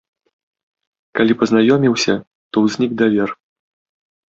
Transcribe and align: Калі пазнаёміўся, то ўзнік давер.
Калі 1.21 1.33
пазнаёміўся, 1.43 2.13
то 2.51 2.55
ўзнік 2.67 2.91
давер. 3.05 3.29